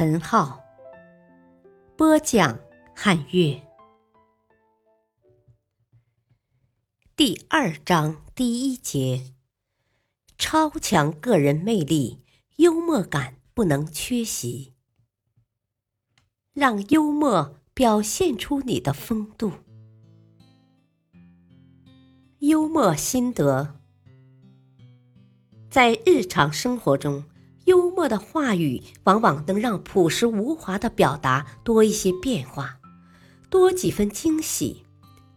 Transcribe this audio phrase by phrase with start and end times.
[0.00, 0.62] 陈浩，
[1.96, 2.60] 播讲
[2.94, 3.60] 汉乐。
[7.16, 9.34] 第二章第一节：
[10.38, 12.22] 超强个人魅力，
[12.58, 14.72] 幽默感不能缺席。
[16.52, 19.50] 让幽默表现出你的风度。
[22.38, 23.80] 幽默心得。
[25.68, 27.24] 在日常生活中，
[27.68, 32.78] 幽默的话语往往能让朴实无华的表达多一些变化，
[33.50, 34.86] 多几分惊喜，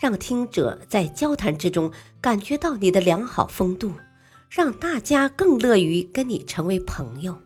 [0.00, 3.92] 让听者在交谈之中感觉到你的良好风度，
[4.48, 7.36] 让大家更乐于跟你成为朋友。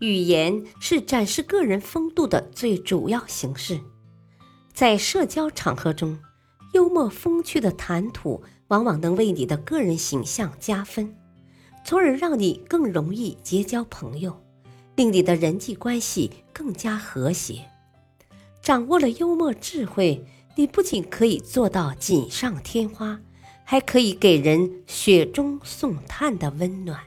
[0.00, 3.80] 语言是展示个人风度的最主要形式，
[4.72, 6.18] 在社交场合中，
[6.72, 8.42] 幽默风趣的谈吐。
[8.68, 11.14] 往往能为你的个人形象加分，
[11.84, 14.40] 从而让你更容易结交朋友，
[14.96, 17.64] 令你的人际关系更加和谐。
[18.60, 20.24] 掌握了幽默智慧，
[20.54, 23.20] 你不仅可以做到锦上添花，
[23.64, 27.00] 还可以给人雪中送炭的温暖。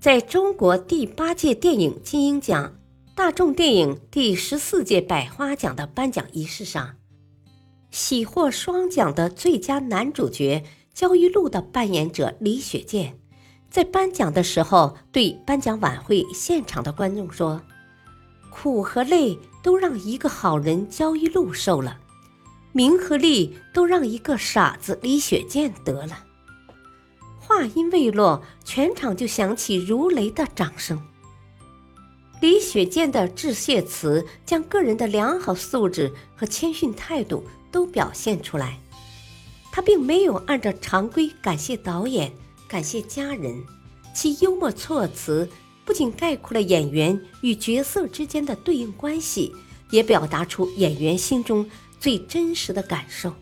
[0.00, 2.78] 在中国第八届电影金鹰奖
[3.16, 6.96] 大众电影第十四届百花奖的颁奖仪式上。
[7.90, 10.62] 喜获双奖的最佳男主角
[10.98, 13.16] 焦裕禄的扮演者李雪健，
[13.70, 17.62] 在颁奖的时候对颁奖晚会现场的观众说
[18.50, 22.00] ：“苦和累都让一个好人焦裕禄受了，
[22.72, 26.24] 名和利都让一个傻子李雪健得了。”
[27.38, 31.00] 话音未落，全场就响起如雷的掌声。
[32.40, 37.44] 李雪健的致谢词将个人的良好素质和谦逊态度。
[37.70, 38.78] 都表现出来，
[39.70, 42.32] 他并没有按照常规感谢导演、
[42.66, 43.62] 感谢家人，
[44.14, 45.48] 其幽默措辞
[45.84, 49.54] 不仅概括了演员与角色之间的对应关系，
[49.90, 51.68] 也表达出演员心中
[52.00, 53.32] 最真实的感受，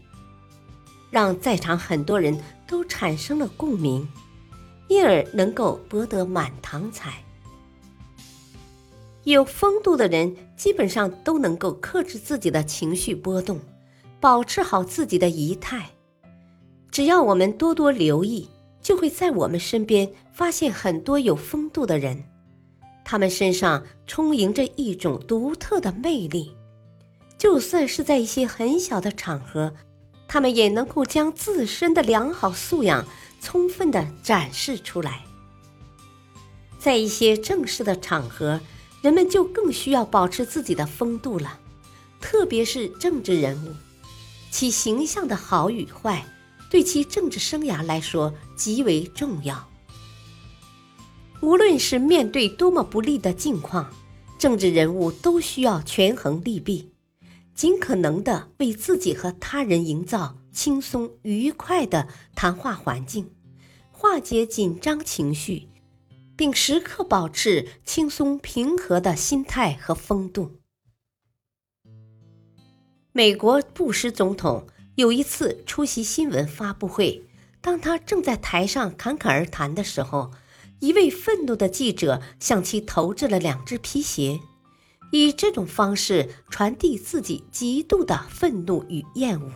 [1.10, 4.06] 让在场很多人都产生了共鸣，
[4.88, 7.22] 因而能够博得满堂彩。
[9.25, 13.58] 有风度的人基本上都能够克制自己的情绪波动。
[14.19, 15.91] 保持好自己的仪态，
[16.97, 18.49] 只要我们多多留意，
[18.81, 22.25] 就会在我们身边发现很多有风度的人，
[23.05, 26.56] 他们身上充盈着一种独特的魅力。
[27.37, 29.75] 就算是在一些很小的场合，
[30.27, 33.05] 他们也能够将自身的良好素养
[33.43, 35.23] 充分的展示出来。
[36.79, 38.59] 在一些正式的场合，
[39.03, 41.61] 人们就更需要保持自己的风度了，
[42.23, 43.75] 特别是政治人物。
[44.51, 46.25] 其形象的好与坏，
[46.71, 49.69] 对其政治生涯来说极为重要。
[51.43, 53.93] 无论是面对多么不利的境况，
[54.38, 56.91] 政治人物都需要权衡利弊，
[57.55, 63.31] 尽可能的为自己和他人营造轻松愉快的谈话环境，
[63.93, 65.69] 化解紧张情绪，
[66.37, 70.56] 并时刻保持轻松平和的心态和风度。
[73.12, 74.66] 美国布什总统
[74.97, 77.23] 有一次出席新闻发布会，
[77.61, 80.31] 当他正在台上侃侃而谈的时候，
[80.81, 84.41] 一位愤怒的记者向其投掷了两只皮鞋，
[85.12, 89.53] 以这种方式传递自己极度的愤怒与厌恶。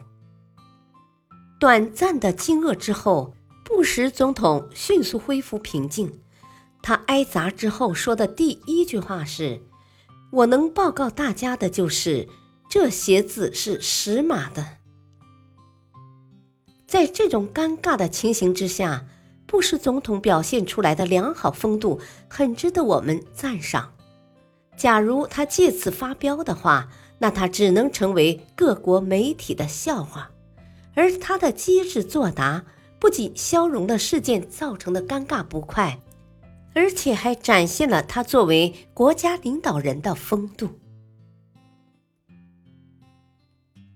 [1.58, 6.20] 短暂的惊愕之后，布什总统迅速恢复平静。
[6.82, 9.62] 他挨砸之后说的第一句话是
[10.32, 12.28] ：“我能报告大家的就是。”
[12.70, 14.79] 这鞋子是实码的。
[16.90, 19.06] 在这种尴尬的情形之下，
[19.46, 23.92] 布什总统表现出来的良好风度很值得我们赞赏。
[24.76, 26.88] 假如他借此发飙的话，
[27.20, 30.32] 那他只能成为各国媒体的笑话。
[30.94, 32.64] 而他的机智作答，
[32.98, 35.96] 不仅消融了事件造成的尴尬不快，
[36.74, 40.68] 而且还展现了他作为国家领导人的风度。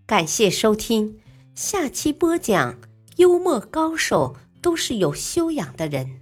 [0.06, 1.18] 感谢收听，
[1.54, 2.76] 下期播讲：
[3.16, 6.20] 幽默高手都是有修养的人。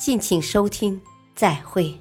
[0.00, 1.00] 敬请收听，
[1.36, 1.96] 再会。